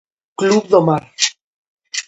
Club 0.39 0.63
do 0.71 0.81
mar. 0.87 1.03